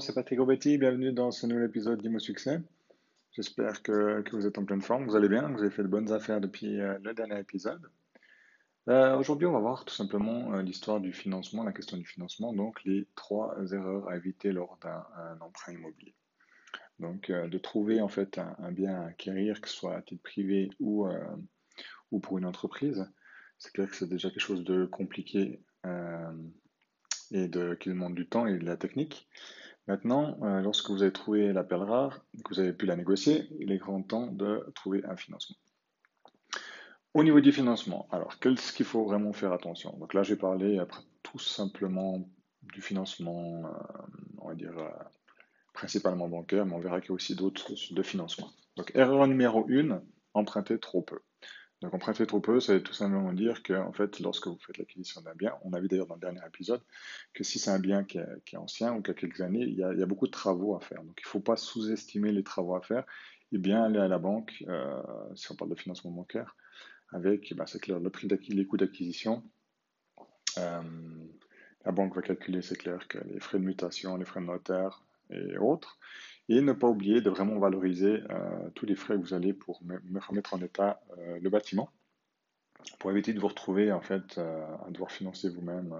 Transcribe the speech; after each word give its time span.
c'est 0.00 0.14
Patrick 0.14 0.38
Robetti, 0.38 0.78
bienvenue 0.78 1.12
dans 1.12 1.30
ce 1.30 1.46
nouvel 1.46 1.64
épisode 1.64 2.00
d'Imo 2.00 2.18
Succès. 2.18 2.62
J'espère 3.32 3.82
que, 3.82 4.24
vous 4.32 4.46
êtes 4.46 4.56
en 4.56 4.64
pleine 4.64 4.80
forme, 4.80 5.04
vous 5.04 5.14
allez 5.14 5.28
bien, 5.28 5.48
vous 5.48 5.60
avez 5.60 5.70
fait 5.70 5.82
de 5.82 5.88
bonnes 5.88 6.10
affaires 6.10 6.40
depuis 6.40 6.80
euh, 6.80 6.96
le 7.02 7.12
dernier 7.12 7.38
épisode. 7.38 7.82
Euh, 8.88 9.18
Aujourd'hui, 9.18 9.46
on 9.46 9.52
va 9.52 9.58
voir 9.58 9.84
tout 9.84 9.94
simplement 9.94 10.54
euh, 10.54 10.62
l'histoire 10.62 11.00
du 11.00 11.12
financement, 11.12 11.64
la 11.64 11.72
question 11.72 11.98
du 11.98 12.06
financement, 12.06 12.54
donc 12.54 12.82
les 12.84 13.06
trois 13.14 13.54
erreurs 13.72 14.08
à 14.08 14.16
éviter 14.16 14.52
lors 14.52 14.78
d'un 14.80 15.04
emprunt 15.42 15.74
immobilier. 15.74 16.14
Donc, 16.98 17.30
de 17.30 17.58
trouver 17.58 18.00
en 18.00 18.08
fait 18.08 18.38
un, 18.38 18.72
bien 18.72 19.02
à 19.02 19.06
acquérir, 19.08 19.60
que 19.60 19.68
ce 19.68 19.76
soit 19.76 19.96
à 19.96 20.02
titre 20.02 20.22
privé 20.22 20.70
ou, 20.80 21.06
ou 22.10 22.20
pour 22.20 22.38
une 22.38 22.46
entreprise, 22.46 23.10
c'est 23.58 23.72
clair 23.72 23.88
que 23.88 23.96
c'est 23.96 24.08
déjà 24.08 24.30
quelque 24.30 24.40
chose 24.40 24.64
de 24.64 24.84
compliqué 24.84 25.60
et 27.32 27.50
qui 27.78 27.88
demande 27.88 28.14
du 28.14 28.26
temps 28.26 28.46
et 28.46 28.58
de 28.58 28.66
la 28.66 28.76
technique. 28.76 29.28
Maintenant, 29.90 30.38
euh, 30.44 30.60
lorsque 30.60 30.88
vous 30.88 31.02
avez 31.02 31.10
trouvé 31.10 31.52
la 31.52 31.64
perle 31.64 31.82
rare, 31.82 32.24
que 32.44 32.54
vous 32.54 32.60
avez 32.60 32.72
pu 32.72 32.86
la 32.86 32.94
négocier, 32.94 33.48
il 33.58 33.72
est 33.72 33.78
grand 33.78 34.02
temps 34.02 34.28
de 34.28 34.64
trouver 34.76 35.04
un 35.04 35.16
financement. 35.16 35.56
Au 37.12 37.24
niveau 37.24 37.40
du 37.40 37.50
financement, 37.50 38.06
alors 38.12 38.38
qu'est-ce 38.38 38.72
qu'il 38.72 38.86
faut 38.86 39.04
vraiment 39.04 39.32
faire 39.32 39.52
attention? 39.52 39.96
Donc 39.98 40.14
là, 40.14 40.22
j'ai 40.22 40.36
parlé 40.36 40.78
après 40.78 41.02
tout 41.24 41.40
simplement 41.40 42.24
du 42.62 42.82
financement, 42.82 43.64
euh, 43.64 44.06
on 44.38 44.46
va 44.50 44.54
dire, 44.54 44.78
euh, 44.78 44.88
principalement 45.74 46.28
bancaire, 46.28 46.66
mais 46.66 46.74
on 46.74 46.78
verra 46.78 47.00
qu'il 47.00 47.08
y 47.08 47.12
a 47.12 47.14
aussi 47.14 47.34
d'autres 47.34 47.72
de 47.92 48.02
financement. 48.04 48.48
Donc 48.76 48.92
erreur 48.94 49.26
numéro 49.26 49.66
1, 49.68 50.00
emprunter 50.34 50.78
trop 50.78 51.02
peu. 51.02 51.18
Donc 51.80 51.94
emprunter 51.94 52.26
trop 52.26 52.40
peu, 52.40 52.60
ça 52.60 52.74
veut 52.74 52.82
tout 52.82 52.92
simplement 52.92 53.32
dire 53.32 53.62
que 53.62 53.72
en 53.72 53.92
fait, 53.92 54.20
lorsque 54.20 54.46
vous 54.46 54.58
faites 54.58 54.76
l'acquisition 54.76 55.22
d'un 55.22 55.34
bien, 55.34 55.54
on 55.64 55.72
a 55.72 55.80
vu 55.80 55.88
d'ailleurs 55.88 56.06
dans 56.06 56.16
le 56.16 56.20
dernier 56.20 56.40
épisode 56.46 56.82
que 57.32 57.42
si 57.42 57.58
c'est 57.58 57.70
un 57.70 57.78
bien 57.78 58.04
qui 58.04 58.18
est, 58.18 58.56
ancien 58.56 58.92
ou 58.92 59.00
qui 59.00 59.10
a 59.10 59.14
quelques 59.14 59.40
années, 59.40 59.62
il 59.62 59.74
y 59.74 59.82
a, 59.82 60.06
beaucoup 60.06 60.26
de 60.26 60.32
travaux 60.32 60.76
à 60.76 60.80
faire. 60.80 61.02
Donc 61.02 61.18
il 61.18 61.26
ne 61.26 61.30
faut 61.30 61.40
pas 61.40 61.56
sous-estimer 61.56 62.32
les 62.32 62.42
travaux 62.42 62.74
à 62.74 62.82
faire 62.82 63.04
et 63.52 63.58
bien 63.58 63.82
aller 63.82 63.98
à 63.98 64.08
la 64.08 64.18
banque, 64.18 64.62
euh, 64.68 65.02
si 65.34 65.50
on 65.50 65.54
parle 65.54 65.70
de 65.70 65.74
financement 65.74 66.10
bancaire, 66.10 66.54
avec, 67.12 67.54
bah, 67.54 67.64
c'est 67.66 67.80
clair, 67.80 67.98
le 67.98 68.10
prix 68.10 68.28
les 68.28 68.66
coûts 68.66 68.76
d'acquisition. 68.76 69.42
Euh, 70.58 70.82
la 71.84 71.92
banque 71.92 72.14
va 72.14 72.22
calculer, 72.22 72.60
c'est 72.60 72.76
clair, 72.76 73.08
que 73.08 73.18
les 73.26 73.40
frais 73.40 73.58
de 73.58 73.64
mutation, 73.64 74.16
les 74.16 74.26
frais 74.26 74.40
de 74.40 74.46
notaire 74.46 75.02
et 75.30 75.56
autres. 75.56 75.98
Et 76.50 76.60
ne 76.60 76.72
pas 76.72 76.88
oublier 76.88 77.20
de 77.20 77.30
vraiment 77.30 77.56
valoriser 77.60 78.24
euh, 78.28 78.70
tous 78.74 78.84
les 78.84 78.96
frais 78.96 79.14
que 79.14 79.20
vous 79.20 79.34
allez 79.34 79.52
pour 79.52 79.80
mettre 79.84 80.52
en 80.52 80.60
état 80.60 81.00
euh, 81.16 81.38
le 81.38 81.48
bâtiment, 81.48 81.92
pour 82.98 83.12
éviter 83.12 83.32
de 83.32 83.38
vous 83.38 83.46
retrouver 83.46 83.92
en 83.92 84.00
fait 84.00 84.36
euh, 84.36 84.66
à 84.84 84.90
devoir 84.90 85.12
financer 85.12 85.48
vous-même 85.48 85.94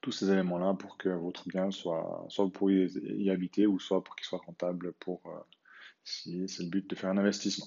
tous 0.00 0.12
ces 0.12 0.30
éléments-là 0.30 0.72
pour 0.78 0.96
que 0.96 1.10
votre 1.10 1.46
bien 1.46 1.70
soit, 1.70 2.24
soit 2.30 2.46
vous 2.46 2.50
pourriez 2.50 2.86
y 2.86 3.28
habiter 3.30 3.66
ou 3.66 3.78
soit 3.78 4.02
pour 4.02 4.16
qu'il 4.16 4.24
soit 4.24 4.40
rentable 4.46 4.94
pour 4.94 5.20
si 6.04 6.48
c'est 6.48 6.62
le 6.62 6.70
but 6.70 6.88
de 6.88 6.94
faire 6.94 7.10
un 7.10 7.18
investissement. 7.18 7.66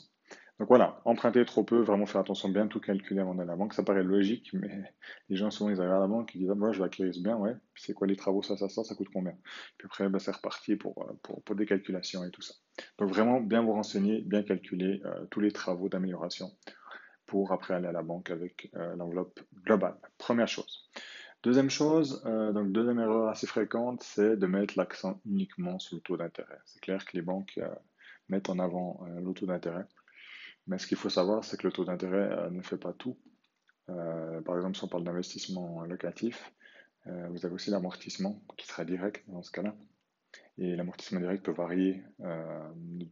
Donc 0.59 0.67
voilà, 0.67 0.99
emprunter 1.05 1.45
trop 1.45 1.63
peu, 1.63 1.79
vraiment 1.79 2.05
faire 2.05 2.19
attention 2.19 2.49
bien 2.49 2.67
tout 2.67 2.81
calculer 2.81 3.21
avant 3.21 3.33
d'aller 3.33 3.49
à 3.49 3.53
la 3.53 3.55
banque. 3.55 3.73
Ça 3.73 3.83
paraît 3.83 4.03
logique, 4.03 4.49
mais 4.53 4.93
les 5.29 5.37
gens 5.37 5.51
souvent 5.51 5.69
ils 5.69 5.79
arrivent 5.79 5.93
à 5.93 5.99
la 5.99 6.07
banque 6.07 6.35
et 6.35 6.39
disent 6.39 6.51
ah, 6.51 6.55
moi 6.55 6.73
je 6.73 6.79
vais 6.79 6.85
acquérir 6.85 7.15
ce 7.15 7.21
bien, 7.21 7.37
ouais, 7.37 7.55
c'est 7.75 7.93
quoi 7.93 8.07
les 8.07 8.17
travaux, 8.17 8.43
ça, 8.43 8.57
ça, 8.57 8.67
ça, 8.67 8.83
ça 8.83 8.93
coûte 8.93 9.07
combien? 9.13 9.35
Puis 9.77 9.85
après, 9.85 10.09
bah, 10.09 10.19
c'est 10.19 10.31
reparti 10.31 10.75
pour, 10.75 11.01
euh, 11.01 11.13
pour, 11.23 11.41
pour, 11.43 11.55
des 11.55 11.65
calculations 11.65 12.25
et 12.25 12.29
tout 12.29 12.41
ça. 12.41 12.53
Donc 12.97 13.09
vraiment 13.09 13.39
bien 13.39 13.61
vous 13.61 13.71
renseigner, 13.71 14.21
bien 14.21 14.43
calculer 14.43 15.01
euh, 15.05 15.25
tous 15.31 15.39
les 15.39 15.51
travaux 15.51 15.87
d'amélioration 15.87 16.51
pour 17.25 17.53
après 17.53 17.75
aller 17.75 17.87
à 17.87 17.93
la 17.93 18.03
banque 18.03 18.29
avec 18.29 18.69
euh, 18.75 18.97
l'enveloppe 18.97 19.39
globale. 19.63 19.95
Première 20.17 20.49
chose. 20.49 20.89
Deuxième 21.41 21.69
chose, 21.69 22.21
donc 22.25 22.73
deuxième 22.73 22.99
erreur 22.99 23.29
assez 23.29 23.47
fréquente, 23.47 24.03
c'est 24.03 24.35
de 24.35 24.45
mettre 24.45 24.73
l'accent 24.77 25.21
uniquement 25.25 25.79
sur 25.79 25.95
le 25.95 26.01
taux 26.01 26.17
d'intérêt. 26.17 26.57
C'est 26.65 26.81
clair 26.81 27.05
que 27.05 27.15
les 27.15 27.21
banques 27.21 27.57
mettent 28.27 28.49
en 28.49 28.59
avant 28.59 28.99
le 29.07 29.31
taux 29.31 29.45
d'intérêt. 29.45 29.85
Mais 30.69 30.77
ce 30.77 30.85
qu'il 30.85 30.97
faut 30.97 31.09
savoir, 31.09 31.43
c'est 31.43 31.57
que 31.57 31.65
le 31.65 31.73
taux 31.73 31.83
d'intérêt 31.83 32.31
euh, 32.31 32.49
ne 32.51 32.61
fait 32.61 32.77
pas 32.77 32.93
tout. 32.93 33.17
Euh, 33.89 34.39
par 34.41 34.55
exemple, 34.55 34.77
si 34.77 34.83
on 34.83 34.87
parle 34.87 35.03
d'investissement 35.03 35.83
locatif, 35.83 36.53
euh, 37.07 37.27
vous 37.29 37.43
avez 37.43 37.55
aussi 37.55 37.71
l'amortissement 37.71 38.43
qui 38.55 38.67
sera 38.67 38.85
direct 38.85 39.27
dans 39.27 39.41
ce 39.41 39.51
cas-là. 39.51 39.75
Et 40.59 40.75
l'amortissement 40.75 41.21
direct 41.21 41.43
peut 41.43 41.53
varier 41.53 42.03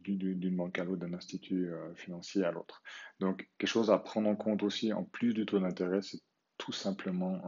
d'une 0.04 0.56
banque 0.56 0.78
à 0.78 0.84
l'autre, 0.84 1.00
d'un 1.00 1.14
institut 1.14 1.72
financier 1.96 2.44
à 2.44 2.52
l'autre. 2.52 2.82
Donc, 3.20 3.48
quelque 3.58 3.68
chose 3.68 3.90
à 3.90 3.98
prendre 3.98 4.28
en 4.28 4.36
compte 4.36 4.62
aussi, 4.62 4.92
en 4.92 5.02
plus 5.02 5.32
du 5.32 5.46
taux 5.46 5.58
d'intérêt, 5.58 6.02
c'est 6.02 6.20
tout 6.58 6.72
simplement 6.72 7.42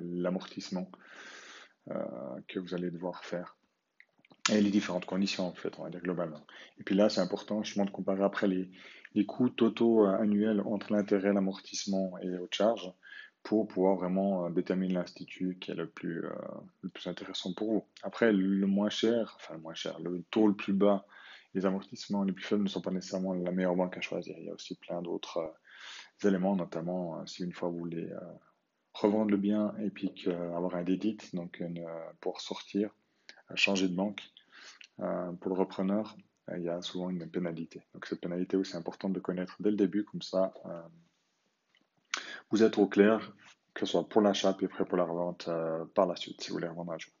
l'amortissement 0.00 0.90
que 1.88 2.60
vous 2.60 2.72
allez 2.72 2.90
devoir 2.92 3.24
faire 3.24 3.56
les 4.60 4.70
différentes 4.70 5.06
conditions, 5.06 5.46
en 5.46 5.54
fait, 5.54 5.78
on 5.78 5.84
va 5.84 5.90
dire 5.90 6.00
globalement. 6.00 6.44
Et 6.78 6.82
puis 6.82 6.94
là, 6.94 7.08
c'est 7.08 7.20
important 7.20 7.62
justement 7.62 7.86
de 7.86 7.90
comparer 7.90 8.22
après 8.22 8.48
les, 8.48 8.70
les 9.14 9.26
coûts 9.26 9.48
totaux 9.48 10.06
euh, 10.06 10.18
annuels 10.18 10.60
entre 10.60 10.92
l'intérêt, 10.92 11.32
l'amortissement 11.32 12.18
et 12.18 12.36
hautes 12.38 12.54
charges 12.54 12.92
pour 13.42 13.66
pouvoir 13.66 13.96
vraiment 13.96 14.46
euh, 14.46 14.50
déterminer 14.50 14.94
l'institut 14.94 15.58
qui 15.60 15.72
est 15.72 15.74
le 15.74 15.88
plus, 15.88 16.24
euh, 16.24 16.32
le 16.82 16.88
plus 16.88 17.08
intéressant 17.08 17.52
pour 17.54 17.72
vous. 17.72 17.84
Après, 18.02 18.32
le 18.32 18.66
moins 18.66 18.90
cher, 18.90 19.36
enfin 19.36 19.54
le 19.54 19.60
moins 19.60 19.74
cher, 19.74 19.98
le 20.00 20.22
taux 20.30 20.46
le 20.46 20.54
plus 20.54 20.72
bas, 20.72 21.04
les 21.54 21.66
amortissements 21.66 22.24
les 22.24 22.32
plus 22.32 22.44
faibles 22.44 22.62
ne 22.62 22.68
sont 22.68 22.80
pas 22.80 22.90
nécessairement 22.90 23.34
la 23.34 23.50
meilleure 23.50 23.76
banque 23.76 23.96
à 23.98 24.00
choisir. 24.00 24.34
Il 24.38 24.46
y 24.46 24.50
a 24.50 24.54
aussi 24.54 24.74
plein 24.76 25.02
d'autres 25.02 25.54
éléments, 26.24 26.56
notamment 26.56 27.26
si 27.26 27.42
une 27.42 27.52
fois 27.52 27.68
vous 27.68 27.78
voulez 27.78 28.08
revendre 28.94 29.30
le 29.30 29.36
bien 29.36 29.74
et 29.82 29.90
puis 29.90 30.10
avoir 30.56 30.76
un 30.76 30.82
dédit, 30.82 31.18
donc 31.34 31.62
pour 32.20 32.40
sortir, 32.40 32.88
changer 33.54 33.86
de 33.88 33.94
banque 33.94 34.22
pour 34.98 35.48
le 35.48 35.54
repreneur, 35.54 36.16
euh, 36.50 36.58
il 36.58 36.64
y 36.64 36.68
a 36.68 36.80
souvent 36.82 37.10
une 37.10 37.28
pénalité. 37.30 37.82
Donc 37.94 38.06
cette 38.06 38.20
pénalité 38.20 38.56
aussi 38.56 38.76
importante 38.76 39.12
de 39.12 39.20
connaître 39.20 39.56
dès 39.60 39.70
le 39.70 39.76
début, 39.76 40.04
comme 40.04 40.22
ça 40.22 40.52
euh, 40.66 40.82
vous 42.50 42.62
êtes 42.62 42.78
au 42.78 42.86
clair, 42.86 43.34
que 43.74 43.86
ce 43.86 43.92
soit 43.92 44.08
pour 44.08 44.20
l'achat 44.20 44.52
puis 44.52 44.66
après 44.66 44.84
pour 44.84 44.98
la 44.98 45.04
revente 45.04 45.48
euh, 45.48 45.84
par 45.94 46.06
la 46.06 46.16
suite, 46.16 46.40
si 46.40 46.48
vous 46.48 46.56
voulez 46.56 46.68
revendre 46.68 46.92
un 46.92 46.98
jour. 46.98 47.12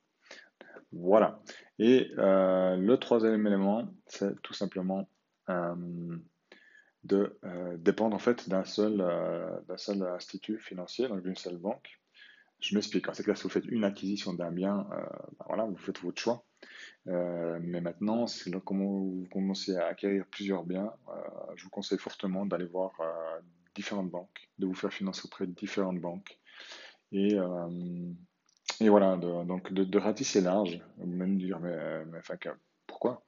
Voilà. 0.92 1.40
Et 1.78 2.10
le 2.14 2.96
troisième 2.96 3.46
élément, 3.46 3.88
c'est 4.06 4.38
tout 4.42 4.52
simplement 4.52 5.08
de 7.02 7.40
dépendre 7.78 8.14
en 8.14 8.18
fait 8.18 8.46
d'un 8.50 8.64
seul, 8.64 9.00
institut 10.14 10.58
financier, 10.58 11.08
donc 11.08 11.22
d'une 11.22 11.34
seule 11.34 11.56
banque. 11.56 11.98
Je 12.60 12.74
m'explique. 12.74 13.06
C'est 13.14 13.22
clair, 13.22 13.38
si 13.38 13.44
vous 13.44 13.48
faites 13.48 13.64
une 13.64 13.84
acquisition 13.84 14.34
d'un 14.34 14.52
bien, 14.52 14.86
ben 14.90 15.46
voilà, 15.46 15.64
vous 15.64 15.78
faites 15.78 15.98
votre 16.00 16.20
choix. 16.20 16.44
Euh, 17.08 17.58
mais 17.62 17.80
maintenant, 17.80 18.26
c'est 18.26 18.50
là 18.50 18.60
comment 18.64 18.84
vous 18.84 19.26
commencez 19.32 19.76
à 19.76 19.86
acquérir 19.86 20.24
plusieurs 20.30 20.64
biens, 20.64 20.92
euh, 21.08 21.12
je 21.56 21.64
vous 21.64 21.70
conseille 21.70 21.98
fortement 21.98 22.46
d'aller 22.46 22.66
voir 22.66 22.92
euh, 23.00 23.40
différentes 23.74 24.10
banques, 24.10 24.48
de 24.58 24.66
vous 24.66 24.74
faire 24.74 24.92
financer 24.92 25.22
auprès 25.24 25.46
de 25.46 25.52
différentes 25.52 26.00
banques. 26.00 26.38
Et, 27.10 27.36
voilà, 28.88 29.16
de, 29.16 29.44
donc 29.44 29.72
de, 29.72 29.98
ratisser 29.98 30.40
large, 30.40 30.80
même 30.98 31.38
dire, 31.38 31.60
mais, 31.60 31.76
enfin, 32.18 32.36
pourquoi? 32.86 33.24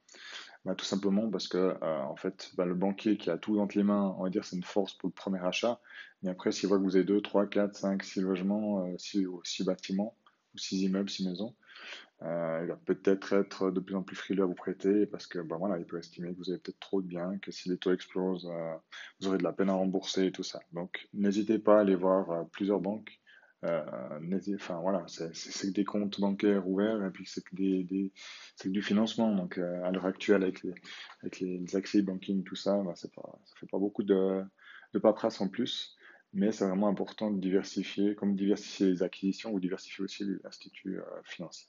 Bah, 0.65 0.75
Tout 0.75 0.87
simplement 0.87 1.31
parce 1.31 1.49
que, 1.49 1.77
en 1.83 2.17
fait, 2.17 2.51
bah, 2.57 2.65
le 2.65 2.75
banquier 2.75 3.19
qui 3.19 3.31
a 3.31 3.37
tout 3.37 3.61
entre 3.61 3.77
les 3.77 3.85
mains, 3.85 4.15
on 4.19 4.25
va 4.25 4.31
dire, 4.31 4.45
c'est 4.45 4.57
une 4.57 4.63
force 4.63 4.95
pour 4.95 5.09
le 5.09 5.13
premier 5.13 5.45
achat. 5.45 5.81
Mais 6.23 6.31
après, 6.31 6.51
s'il 6.51 6.69
voit 6.69 6.79
que 6.79 6.83
vous 6.83 6.97
avez 6.97 7.05
2, 7.05 7.21
3, 7.21 7.47
4, 7.47 7.77
5, 7.77 8.03
6 8.03 8.21
logements, 8.23 8.87
6, 8.97 9.27
6 9.45 9.65
bâtiments, 9.65 10.17
ou 10.55 10.59
6 10.59 10.83
immeubles, 10.85 11.11
6 11.11 11.29
maisons, 11.29 11.55
euh, 12.23 12.61
il 12.63 12.69
va 12.69 12.77
peut-être 12.77 13.35
être 13.35 13.71
de 13.71 13.81
plus 13.81 13.95
en 13.95 14.03
plus 14.03 14.17
frileux 14.17 14.45
à 14.45 14.47
vous 14.47 14.55
prêter 14.55 15.05
parce 15.07 15.27
que 15.27 15.39
ben 15.41 15.57
voilà, 15.57 15.79
il 15.79 15.85
peut 15.85 15.99
estimer 15.99 16.33
que 16.33 16.39
vous 16.39 16.51
avez 16.51 16.59
peut-être 16.59 16.81
trop 16.81 17.03
de 17.03 17.07
biens, 17.07 17.39
que 17.39 17.51
si 17.51 17.69
les 17.69 17.77
taux 17.77 17.93
explosent, 17.93 18.49
euh, 18.51 18.75
vous 19.21 19.29
aurez 19.29 19.39
de 19.39 19.43
la 19.43 19.53
peine 19.53 19.69
à 19.69 19.75
rembourser 19.75 20.27
et 20.27 20.33
tout 20.33 20.43
ça. 20.43 20.61
Donc 20.73 21.09
n'hésitez 21.13 21.59
pas 21.59 21.79
à 21.79 21.81
aller 21.81 21.95
voir 21.97 22.31
euh, 22.31 22.45
plusieurs 22.53 22.81
banques. 22.81 23.21
enfin 23.63 24.81
voilà, 24.81 25.05
c'est 25.09 25.73
des 25.73 25.85
comptes 25.85 26.21
bancaires 26.21 26.67
ouverts 26.69 27.05
et 27.05 27.11
puis 27.11 27.27
c'est 27.27 27.43
que, 27.45 27.55
des, 27.57 28.13
que 28.61 28.69
du 28.69 28.83
financement. 28.83 29.35
Donc 29.35 29.59
à 29.59 29.91
l'heure 29.91 30.07
actuelle 30.07 30.45
avec 30.45 30.63
les, 30.63 30.75
avec 31.23 31.41
les, 31.41 31.77
accès 31.77 32.03
banking, 32.03 32.45
tout 32.45 32.57
ça, 32.57 32.83
ben, 32.83 32.95
ça 32.95 33.09
fait 33.57 33.67
pas 33.67 33.79
beaucoup 33.79 34.03
de, 34.03 34.43
de 34.95 34.99
paperasse 34.99 35.41
en 35.41 35.49
plus 35.49 35.97
mais 36.37 36.51
c'est 36.51 36.67
vraiment 36.67 36.89
important 36.89 37.31
de 37.31 37.41
diversifier, 37.41 38.17
comme 38.17 38.35
diversifier 38.35 38.89
les 38.89 39.03
acquisitions 39.05 39.53
ou 39.53 39.61
diversifier 39.61 40.03
aussi 40.03 40.25
l'institut 40.43 40.99
financier. 41.23 41.69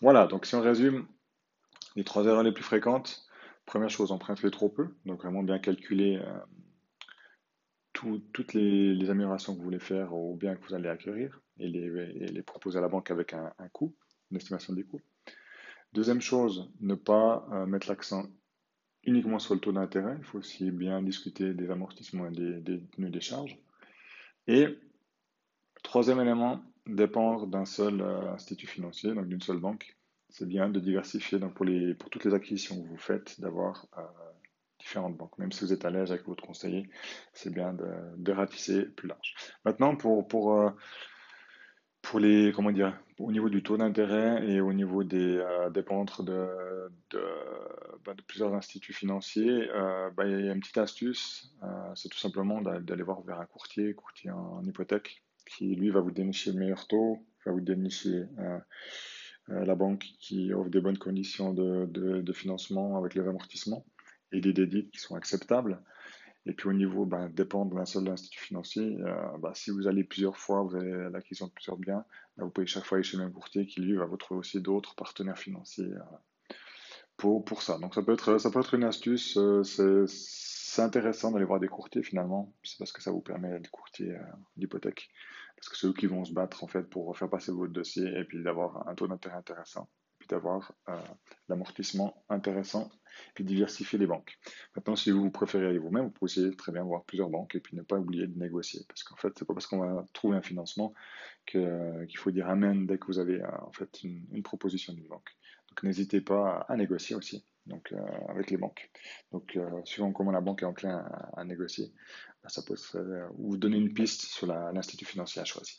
Voilà, 0.00 0.26
donc 0.26 0.46
si 0.46 0.54
on 0.54 0.62
résume, 0.62 1.06
les 1.96 2.04
trois 2.04 2.24
erreurs 2.24 2.42
les 2.42 2.52
plus 2.52 2.64
fréquentes, 2.64 3.26
première 3.66 3.90
chose, 3.90 4.12
emprunter 4.12 4.50
trop 4.50 4.68
peu, 4.68 4.94
donc 5.04 5.20
vraiment 5.20 5.42
bien 5.42 5.58
calculer 5.58 6.16
euh, 6.16 6.38
toutes 7.92 8.54
les, 8.54 9.10
améliorations 9.10 9.52
que 9.52 9.58
vous 9.58 9.64
voulez 9.64 9.78
faire 9.78 10.14
au 10.14 10.34
bien 10.34 10.56
que 10.56 10.66
vous 10.66 10.74
allez 10.74 10.88
acquérir 10.88 11.40
et 11.58 11.68
les, 11.68 12.42
proposer 12.42 12.78
à 12.78 12.80
la 12.80 12.88
banque 12.88 13.10
avec 13.10 13.34
un, 13.34 13.52
coût, 13.72 13.94
une 14.30 14.38
estimation 14.38 14.72
des 14.72 14.84
coûts. 14.84 15.02
Deuxième 15.92 16.20
chose, 16.20 16.70
ne 16.80 16.94
pas 16.94 17.46
euh, 17.52 17.66
mettre 17.66 17.88
l'accent 17.88 18.24
uniquement 19.04 19.38
sur 19.38 19.54
le 19.54 19.60
taux 19.60 19.72
d'intérêt, 19.72 20.14
il 20.18 20.24
faut 20.24 20.38
aussi 20.38 20.70
bien 20.70 21.02
discuter 21.02 21.52
des 21.52 21.70
amortissements 21.70 22.28
et 22.28 22.32
des, 22.32 22.60
des, 22.60 22.80
des 22.96 23.20
charges. 23.20 23.58
Et 24.46 24.78
troisième 25.82 26.20
élément, 26.20 26.62
dépendre 26.94 27.46
d'un 27.46 27.64
seul 27.64 28.00
euh, 28.00 28.32
institut 28.32 28.66
financier, 28.66 29.14
donc 29.14 29.26
d'une 29.26 29.40
seule 29.40 29.58
banque, 29.58 29.96
c'est 30.30 30.46
bien 30.46 30.68
de 30.68 30.80
diversifier 30.80 31.38
donc 31.38 31.54
pour, 31.54 31.64
les, 31.64 31.94
pour 31.94 32.10
toutes 32.10 32.24
les 32.24 32.34
acquisitions 32.34 32.80
que 32.80 32.88
vous 32.88 32.96
faites, 32.96 33.40
d'avoir 33.40 33.86
euh, 33.98 34.02
différentes 34.78 35.16
banques. 35.16 35.36
Même 35.38 35.52
si 35.52 35.64
vous 35.64 35.72
êtes 35.72 35.84
à 35.84 35.90
l'aise 35.90 36.10
avec 36.12 36.26
votre 36.26 36.44
conseiller, 36.44 36.88
c'est 37.32 37.52
bien 37.52 37.74
de, 37.74 38.32
ratisser 38.32 38.84
plus 38.84 39.08
large. 39.08 39.34
Maintenant, 39.64 39.96
pour, 39.96 40.26
pour, 40.26 40.54
euh, 40.54 40.70
pour 42.00 42.20
les, 42.20 42.52
comment 42.52 42.70
dire, 42.70 42.96
au 43.18 43.32
niveau 43.32 43.50
du 43.50 43.62
taux 43.62 43.76
d'intérêt 43.76 44.48
et 44.48 44.60
au 44.60 44.72
niveau 44.72 45.04
des 45.04 45.36
euh, 45.36 45.68
de, 45.68 45.82
bah, 48.04 48.14
de, 48.14 48.22
plusieurs 48.22 48.54
instituts 48.54 48.94
financiers, 48.94 49.68
bah, 50.16 50.24
il 50.26 50.46
y 50.46 50.48
a 50.48 50.52
une 50.52 50.60
petite 50.60 50.78
astuce, 50.78 51.52
c'est 51.94 52.08
tout 52.08 52.18
simplement 52.18 52.62
d'aller 52.62 53.02
voir 53.02 53.20
vers 53.22 53.40
un 53.40 53.46
courtier, 53.46 53.94
courtier 53.94 54.30
en 54.30 54.64
hypothèque, 54.64 55.22
qui 55.56 55.74
lui 55.74 55.90
va 55.90 56.00
vous 56.00 56.10
dénicher 56.10 56.52
le 56.52 56.58
meilleur 56.58 56.86
taux, 56.86 57.18
va 57.46 57.52
vous 57.52 57.60
dénicher 57.60 58.24
euh, 58.38 58.58
la 59.48 59.74
banque 59.74 60.06
qui 60.18 60.52
offre 60.52 60.70
des 60.70 60.80
bonnes 60.80 60.98
conditions 60.98 61.52
de, 61.52 62.32
financement 62.32 62.96
avec 62.96 63.14
les 63.14 63.26
amortissements 63.26 63.84
et 64.32 64.40
des 64.40 64.52
dédits 64.52 64.88
qui 64.90 64.98
sont 64.98 65.16
acceptables. 65.16 65.82
Et 66.46 66.52
puis 66.52 66.68
au 66.68 66.72
niveau, 66.72 67.04
ben, 67.04 67.28
dépend 67.28 67.66
d'un 67.66 67.84
seul 67.84 68.08
institut 68.08 68.40
financier. 68.40 68.96
Euh, 69.00 69.38
ben, 69.38 69.52
si 69.54 69.70
vous 69.70 69.88
allez 69.88 70.04
plusieurs 70.04 70.36
fois, 70.36 70.62
vous 70.62 70.76
avez 70.76 71.10
l'acquisition 71.10 71.48
de 71.48 71.52
plusieurs 71.52 71.76
biens, 71.76 72.04
ben, 72.36 72.44
vous 72.44 72.50
pouvez 72.50 72.66
chaque 72.66 72.84
fois 72.84 72.96
aller 72.96 73.04
chez 73.04 73.16
le 73.16 73.24
même 73.24 73.32
courtier 73.32 73.66
qui 73.66 73.80
lui 73.80 73.96
va 73.96 74.06
vous 74.06 74.16
trouver 74.16 74.38
aussi 74.38 74.60
d'autres 74.60 74.94
partenaires 74.94 75.38
financiers 75.38 75.92
euh, 75.92 76.54
pour, 77.16 77.44
pour 77.44 77.62
ça. 77.62 77.78
Donc 77.78 77.94
ça 77.94 78.02
peut 78.02 78.12
être, 78.12 78.38
ça 78.38 78.50
peut 78.50 78.60
être 78.60 78.74
une 78.74 78.84
astuce. 78.84 79.38
c'est 79.64 80.82
intéressant 80.82 81.32
d'aller 81.32 81.44
voir 81.44 81.60
des 81.60 81.68
courtiers 81.68 82.02
finalement. 82.02 82.54
C'est 82.62 82.78
parce 82.78 82.92
que 82.92 83.02
ça 83.02 83.10
vous 83.10 83.20
permet 83.20 83.58
des 83.58 83.68
courtiers 83.68 84.14
d'hypothèque 84.56 85.10
parce 85.60 85.68
que 85.68 85.76
c'est 85.76 85.86
eux 85.86 85.92
qui 85.92 86.06
vont 86.06 86.24
se 86.24 86.32
battre 86.32 86.64
en 86.64 86.66
fait 86.66 86.82
pour 86.84 87.16
faire 87.16 87.28
passer 87.28 87.52
votre 87.52 87.72
dossier 87.72 88.06
et 88.18 88.24
puis 88.24 88.42
d'avoir 88.42 88.88
un 88.88 88.94
taux 88.94 89.06
d'intérêt 89.06 89.36
intéressant, 89.36 89.90
puis 90.18 90.26
d'avoir 90.26 90.72
euh, 90.88 90.96
l'amortissement 91.48 92.24
intéressant, 92.30 92.90
puis 93.34 93.44
diversifier 93.44 93.98
les 93.98 94.06
banques. 94.06 94.38
Maintenant, 94.74 94.96
si 94.96 95.10
vous 95.10 95.30
préférez 95.30 95.66
aller 95.66 95.78
vous-même, 95.78 96.06
vous 96.06 96.10
pouvez 96.10 96.56
très 96.56 96.72
bien 96.72 96.82
voir 96.82 97.04
plusieurs 97.04 97.28
banques 97.28 97.54
et 97.54 97.60
puis 97.60 97.76
ne 97.76 97.82
pas 97.82 97.98
oublier 97.98 98.26
de 98.26 98.38
négocier, 98.38 98.80
parce 98.88 99.02
qu'en 99.02 99.16
fait, 99.16 99.32
c'est 99.38 99.44
pas 99.44 99.52
parce 99.52 99.66
qu'on 99.66 99.80
va 99.80 100.06
trouver 100.14 100.38
un 100.38 100.42
financement 100.42 100.94
qu'il 101.46 102.16
faut 102.16 102.30
dire 102.30 102.48
amen 102.48 102.86
dès 102.86 102.96
que 102.96 103.06
vous 103.06 103.18
avez 103.18 103.42
euh, 103.42 103.60
en 103.60 103.72
fait 103.72 104.02
une 104.02 104.42
proposition 104.42 104.94
d'une 104.94 105.08
banque. 105.08 105.36
Donc 105.70 105.84
n'hésitez 105.84 106.20
pas 106.20 106.66
à, 106.68 106.76
négocier 106.76 107.14
aussi 107.16 107.44
donc, 107.70 107.92
euh, 107.92 107.98
avec 108.28 108.50
les 108.50 108.58
banques. 108.58 108.90
Donc 109.32 109.56
euh, 109.56 109.80
suivant 109.84 110.12
comment 110.12 110.32
la 110.32 110.40
banque 110.40 110.62
est 110.62 110.66
enclin 110.66 111.04
à, 111.34 111.44
négocier, 111.44 111.92
bah, 112.42 112.50
ça 112.50 112.62
peut 112.62 112.76
euh, 112.96 113.26
vous 113.38 113.56
donner 113.56 113.78
une 113.78 113.94
piste 113.94 114.22
sur 114.22 114.46
l'institut 114.46 115.06
financier 115.06 115.40
à 115.40 115.44
choisir. 115.44 115.76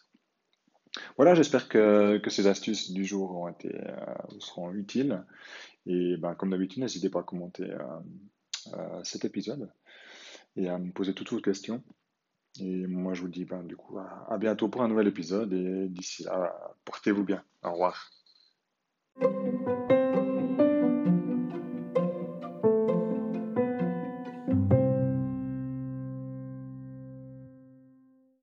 Voilà, 1.15 1.35
j'espère 1.35 1.69
que, 1.69 2.17
que, 2.17 2.29
ces 2.29 2.47
astuces 2.47 2.91
du 2.91 3.05
jour 3.05 3.37
ont 3.37 3.47
été, 3.47 3.69
vous 4.29 4.41
seront 4.41 4.73
utiles. 4.73 5.23
Et 5.85 6.17
ben, 6.17 6.35
comme 6.35 6.49
d'habitude, 6.49 6.81
n'hésitez 6.81 7.09
pas 7.09 7.21
à 7.21 7.23
commenter 7.23 7.65
cet 9.03 9.23
épisode 9.23 9.71
et 10.57 10.67
à 10.67 10.77
me 10.77 10.91
poser 10.91 11.13
toutes 11.13 11.31
vos 11.31 11.39
questions. 11.39 11.81
Et 12.59 12.87
moi, 12.87 13.13
je 13.13 13.21
vous 13.21 13.29
dis 13.29 13.45
ben, 13.45 13.63
du 13.63 13.77
coup 13.77 13.97
à 13.99 14.37
bientôt 14.37 14.67
pour 14.67 14.81
un 14.81 14.89
nouvel 14.89 15.07
épisode. 15.07 15.53
Et 15.53 15.87
d'ici 15.87 16.23
là, 16.23 16.75
portez-vous 16.83 17.23
bien. 17.23 17.41
Au 17.63 17.71
revoir. 17.71 18.11